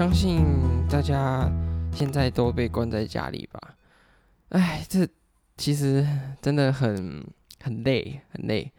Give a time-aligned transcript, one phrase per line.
[0.00, 0.42] 相信
[0.88, 1.46] 大家
[1.92, 3.60] 现在都被关在家里吧？
[4.48, 5.06] 哎，这
[5.58, 6.08] 其实
[6.40, 7.22] 真的很
[7.62, 8.72] 很累，很累。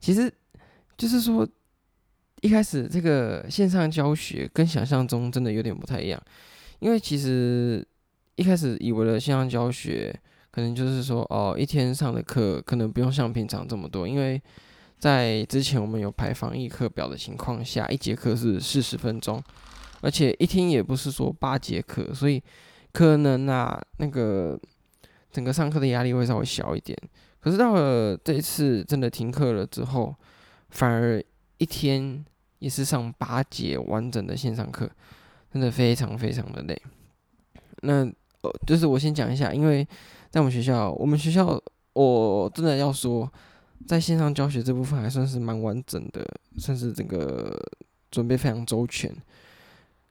[0.00, 0.28] 其实
[0.96, 1.48] 就是说，
[2.40, 6.20] 一开始这个线上教学跟想象中真的有点不太一样，
[6.80, 7.86] 因为其实
[8.34, 10.12] 一开始以为的线上教学，
[10.50, 14.42] 可能就是说哦，一天上的课可能不用像平常这么多，因为。
[15.00, 19.40] 在之前我们有排防疫课表的情况下，一节课是四十分钟，
[20.00, 22.42] 而且一天也不是说八节课，所以
[22.92, 24.58] 可能啊，那个
[25.30, 26.96] 整个上课的压力会稍微小一点。
[27.40, 30.14] 可是到了这一次真的停课了之后，
[30.70, 31.22] 反而
[31.58, 32.24] 一天
[32.58, 34.90] 也是上八节完整的线上课，
[35.52, 36.80] 真的非常非常的累。
[37.82, 38.04] 那
[38.42, 39.86] 呃，就是我先讲一下，因为
[40.30, 41.60] 在我们学校，我们学校
[41.92, 43.30] 我真的要说。
[43.86, 46.26] 在线上教学这部分还算是蛮完整的，
[46.58, 47.56] 算是整个
[48.10, 49.08] 准备非常周全。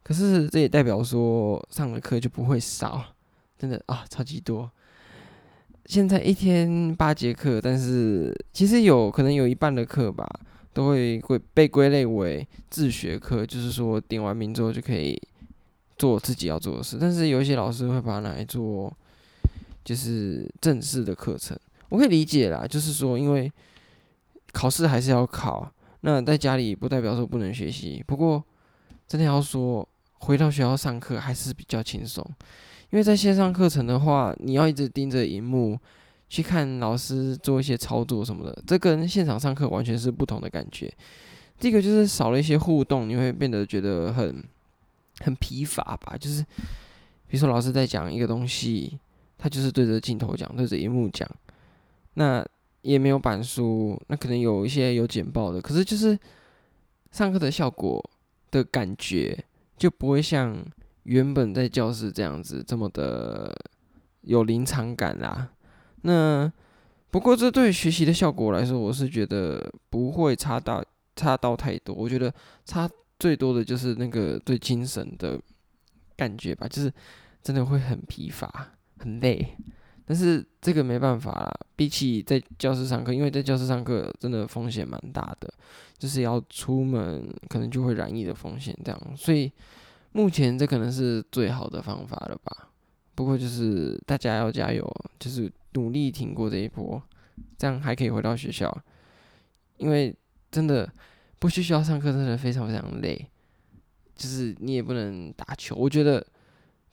[0.08, 3.04] 可是这也代表说上的课就不会少，
[3.60, 4.72] 真的啊，超级多。
[5.86, 10.26] 现在一天八节课，但是其实有可能有一半的课吧，
[10.72, 15.22] 都会归被归类为自学课，就是说点完名之后就可以
[15.98, 16.98] 做自己要做的事。
[16.98, 18.90] 但是有一些老师会把它拿来做，
[19.84, 21.60] 就是正式的课程。
[21.90, 23.52] 我可以理解啦，就是说，因为
[24.54, 28.02] 考试还是要考，那在家里不代表说不能学习。
[28.08, 28.42] 不过，
[29.06, 29.86] 真的要说，
[30.20, 32.26] 回到学校上课还是比较轻松，
[32.90, 35.78] 因为在线上课程的话，你要一直盯着荧幕
[36.30, 40.92] 去看老师做一些操作什么的，这跟现场上课完全是不同的感觉。
[41.60, 44.44] 第一个就是少了一些互动，你会变得觉得很
[45.20, 46.16] 很疲乏吧？
[46.18, 46.44] 就是
[47.28, 49.00] 比如说老师在讲一个东西，
[49.38, 51.28] 他就是对着镜头讲，对着荧幕讲。
[52.14, 52.46] 那
[52.82, 56.18] 也没有板书，那可能有一些有简报的，可是就是
[57.12, 58.04] 上课的效果
[58.52, 59.38] 的感觉
[59.78, 60.66] 就不会像
[61.04, 63.56] 原本在教室这样子这么的
[64.22, 65.50] 有临场感啦。
[66.02, 66.52] 那
[67.10, 70.84] 不过这对学习的效果来说，我是觉得不会差到
[71.16, 71.96] 差到太多。
[71.96, 72.34] 我觉得
[72.66, 75.40] 差最多的就是那个对精神的
[76.16, 76.92] 感觉吧，就是
[77.42, 79.56] 真的会很疲乏、很累。
[80.10, 85.54] 但是这个没办法啦，比起在教室上课，因为在教室上课真的风险蛮大的，
[85.98, 89.52] 就是要出门可能就会染疫的风险这样，所以
[90.14, 92.70] 目前这可能是最好的方法了吧。
[93.16, 97.04] 不过就是大家要加油，就是努力挺过这一波，
[97.58, 98.82] 这样还可以回到学校，
[99.76, 100.16] 因为
[100.50, 100.90] 真的
[101.38, 103.28] 不去学校上课真的非常非常累，
[104.16, 106.26] 就是你也不能打球，我觉得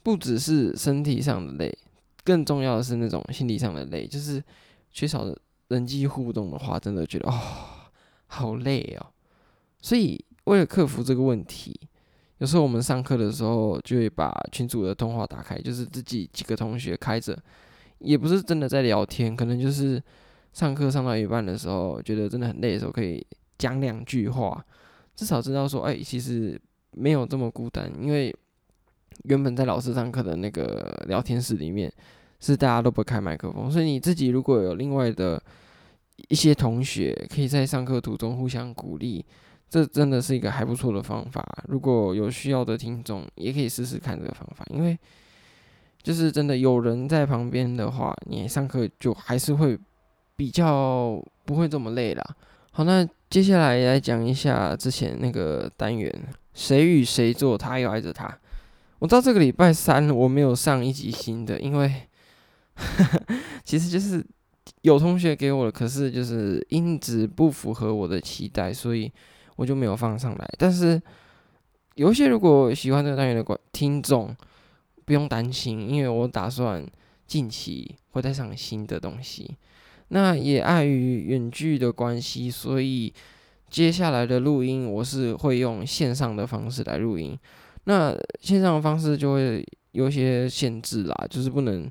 [0.02, 1.78] 不只是身体上的累。
[2.24, 4.42] 更重要的是那种心理上的累，就是
[4.90, 5.26] 缺少
[5.68, 7.38] 人际互动的话，真的觉得哦，
[8.26, 9.06] 好累哦。
[9.80, 11.78] 所以为了克服这个问题，
[12.38, 17.38] 有时候我们上课的时候就会把群组的通话打开，就是自己几个同学开着，
[17.98, 20.02] 也不是真的在聊天，可能就是
[20.52, 23.24] 上课上到一半的时候，觉得真的很累的时候，可以
[23.58, 24.64] 讲两句话，
[25.14, 26.58] 至少知道说，哎，其实
[26.92, 28.34] 没有这么孤单，因为。
[29.22, 31.92] 原本在老师上课的那个聊天室里面，
[32.40, 35.42] 是大家都不开麦克风，所以你自己如果有另外的
[36.28, 39.24] 一些同学，可以在上课途中互相鼓励，
[39.70, 41.42] 这真的是一个还不错的方法。
[41.68, 44.98] 如果有需要的听众，也可以试试看这个方法，因为
[46.02, 49.78] 就是真的有人在旁边的话，你上课就还是会
[50.36, 52.22] 比较不会这么累啦。
[52.72, 56.12] 好，那接下来来讲一下之前那个单元，
[56.52, 58.38] 谁与谁做，他又爱着他。
[59.04, 61.92] 我知道这个礼拜三我没有上一集新的，因为
[63.62, 64.24] 其实就是
[64.80, 69.12] 有同学给我的，可是就是音质不符合我的期待，所以
[69.56, 70.50] 我就没有放上来。
[70.56, 70.98] 但是
[71.96, 74.34] 有一些如果喜欢这个单元的观听众，
[75.04, 76.82] 不用担心，因为我打算
[77.26, 79.54] 近期会再上新的东西。
[80.08, 83.12] 那也碍于远距的关系，所以
[83.68, 87.38] 接下来的录音我是会用线上的方式来录音。
[87.84, 91.90] 那线上的方式就会有些限制啦，就是不能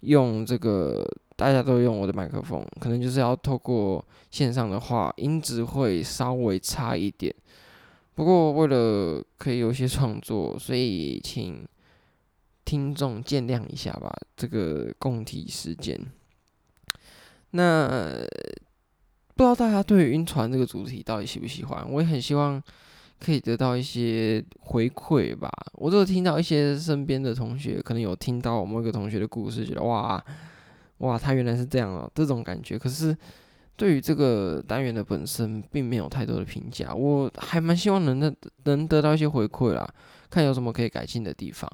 [0.00, 1.02] 用这个
[1.34, 7.34] 大家都用我的麦克风，可能就是要透过线上的话，音质会稍微差一点。
[8.14, 11.66] 不过为了可以有一些创作，所以请
[12.66, 15.98] 听众见谅一下吧，这个共体时间。
[17.52, 17.88] 那
[19.34, 21.90] 不知道大家对于晕船这个主题到底喜不喜欢？
[21.90, 22.62] 我也很希望。
[23.20, 25.50] 可以得到一些回馈吧。
[25.74, 30.22] 我就听到一些身边的同学，可能有听到我某个同学的故事，觉得哇
[30.98, 32.78] 哇，他原来是这样哦，这种感觉。
[32.78, 33.16] 可是
[33.76, 36.94] 对于这个单元的本身，并没有太多的评价。
[36.94, 38.18] 我还蛮希望能
[38.64, 39.88] 能得到一些回馈啦。
[40.28, 41.70] 看有什么可以改进的地方。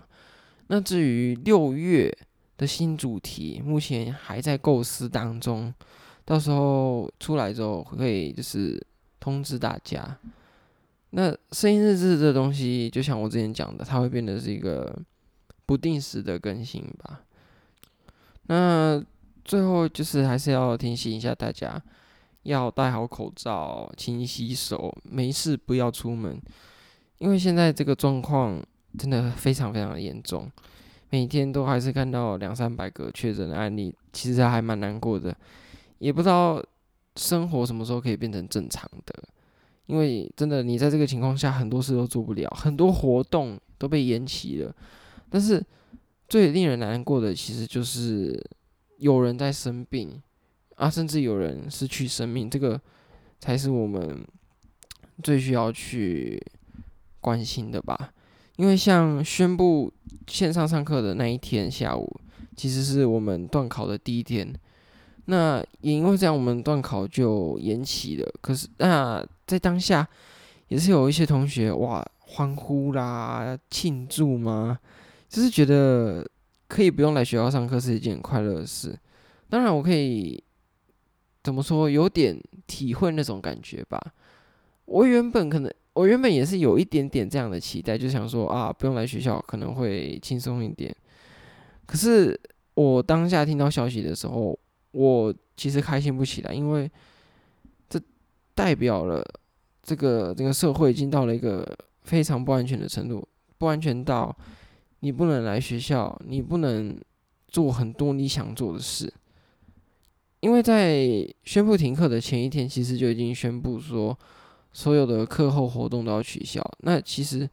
[0.69, 2.17] 那至于六月
[2.57, 5.75] 的新主题，目前还在构思当中，
[6.25, 8.81] 到时候出来之后会就是
[9.19, 10.17] 通知大家。
[11.19, 14.95] 那声音日志这东西，就像我之前讲的，它会变得是一个
[15.65, 17.23] 不定时的更新吧。
[18.49, 19.03] 那
[19.43, 21.83] 最后就是还是要提醒一下大家，
[22.43, 26.39] 要戴好口罩，勤洗手，没事不要出门，
[27.17, 28.63] 因为现在这个状况
[28.99, 30.47] 真的非常非常的严重，
[31.09, 35.35] 每天都还是看到两三百个确诊的案例，其实还蛮难过的，
[35.97, 36.63] 也不知道
[37.17, 39.15] 生活什么时候可以变成正常的，
[39.87, 44.75] 因为真的你在这个情况下，很多事都做不了，很多活动都被延期了，
[45.31, 45.65] 但是
[46.29, 48.41] 最令人难过的其实就是。
[48.99, 50.23] 有人在生病
[50.77, 52.81] 啊，甚至有人失去生命，这个
[53.39, 54.27] 才是我们
[55.23, 56.43] 最需要去
[57.21, 58.15] 关心的吧。
[58.57, 59.93] 因为像宣布
[60.29, 62.11] 线上上课的那一天下午，
[62.57, 64.51] 其实是我们段考的第一天。
[65.27, 68.35] 那也因为这样，我们段考就延期了。
[68.41, 70.09] 可是那在当下，
[70.69, 74.79] 也是有一些同学哇欢呼啦、庆祝吗？
[75.29, 76.27] 就是觉得。
[76.69, 78.93] 可以不用来学校上课是一件很快乐的事。
[79.49, 80.43] 当然，我可以
[81.45, 82.37] 怎么说，有点
[82.67, 84.01] 体会那种感觉吧。
[84.87, 90.93] 我原本可能，我原本也是有一点点这样的期待，就想说啊，不用来学校可能会轻松一点。
[91.87, 92.37] 可是
[92.75, 94.59] 我当下听到消息的时候，
[94.97, 96.91] 我其实开心不起来，因为
[97.89, 98.01] 这
[98.55, 99.23] 代表了
[99.83, 101.67] 这个这个社会已经到了一个
[102.05, 103.29] 非常不安全的程度，
[103.59, 104.35] 不安全到。
[105.01, 106.99] 你不能来学校，你不能
[107.47, 109.13] 做很多你想做的事，
[110.41, 111.07] 因为在
[111.45, 114.19] 宣布停课的前一天，其实就已经宣布说
[114.73, 116.65] 所有的课后活动都要取消。
[116.81, 117.49] 那其实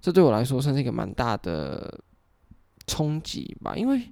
[0.00, 1.98] 这对我来说算是一个蛮大的
[2.86, 4.02] 冲击吧，因为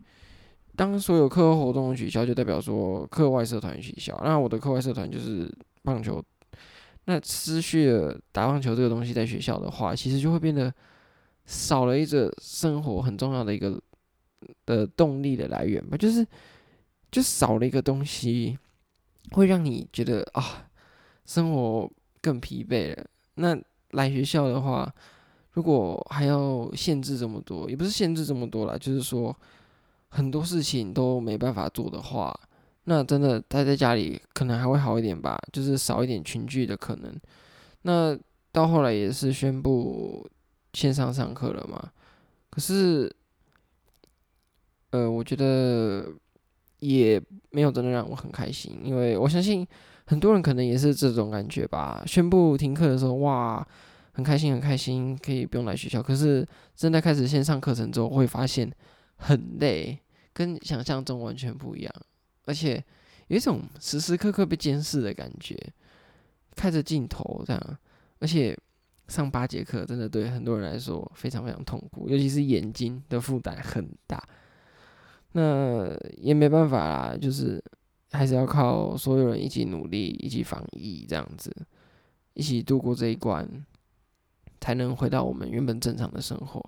[0.76, 4.20] 当所有课后活动取消，就代表说课外社团取消。
[4.24, 6.22] 那我的课外社团就是棒球，
[7.04, 10.72] 那失去了打棒球这个东西在学校的话，其实就会变得。
[11.46, 13.78] 少了一个生活很重要的一个
[14.64, 16.26] 的动力的来源吧，就是
[17.10, 18.58] 就少了一个东西，
[19.32, 20.66] 会让你觉得啊，
[21.26, 21.92] 生活
[22.22, 23.04] 更疲惫了。
[23.34, 23.54] 那
[23.90, 24.90] 来学校的话，
[25.50, 29.38] 如果还要限制这么多，也不是限制这么多啦，就是说
[30.14, 32.34] 很多事情都没办法做的话，
[32.84, 37.12] 那真的待在家里可能还会好一点吧，就是少一点群聚的可能。
[37.82, 38.18] 那
[38.52, 40.26] 到后来也是宣布。
[40.74, 41.92] 线上上课了嘛？
[42.50, 43.08] 可是，
[44.90, 46.04] 呃，我觉得
[46.80, 49.64] 也没有真的让我很开心，因为我相信
[50.06, 52.02] 很多人可能也是这种感觉吧。
[52.08, 53.64] 宣布停课的时候，哇，
[54.14, 56.02] 很开心，很开心，可以不用来学校。
[56.02, 56.44] 可是
[56.74, 58.68] 真的开始线上课程之后，会发现
[59.18, 59.96] 很累，
[60.34, 61.94] 跟想象中完全不一样，
[62.44, 62.84] 而且
[63.28, 65.56] 有一种时时刻刻被监视的感觉，
[66.54, 67.78] 看着镜头这样，
[68.18, 68.54] 而且。
[69.06, 74.18] 上八节课真的对很多人来说非常非常痛苦，尤其是眼睛的负担很大。
[75.32, 77.62] 那也没办法啦，就是
[78.12, 81.54] 还是要靠所有人一起努力，一起防疫，这样子
[82.32, 83.46] 一起度过这一关，
[84.58, 86.63] 才能回到我们原本正常的生活。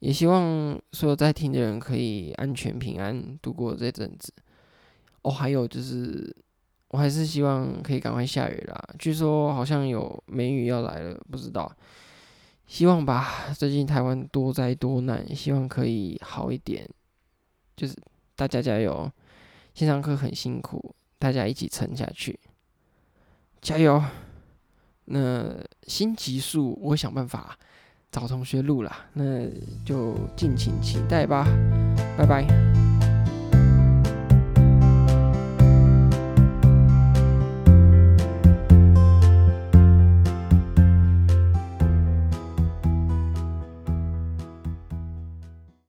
[0.00, 4.32] 也希望所有在听的人可以安全平安度过这阵子。
[5.22, 6.34] 哦，还有就是。
[6.90, 8.88] 我还是希望可以赶快下雨啦。
[8.98, 11.70] 据说好像有梅雨要来了，不知道。
[12.66, 13.52] 希望吧。
[13.54, 16.88] 最近台湾多灾多难，希望可以好一点。
[17.76, 17.94] 就是
[18.34, 19.12] 大家加油，
[19.74, 22.40] 线上课很辛苦，大家一起撑下去，
[23.60, 24.02] 加油。
[25.04, 27.58] 那新集数我想办法
[28.10, 29.24] 找同学录了，那
[29.84, 31.46] 就敬请期待吧。
[32.16, 32.77] 拜拜。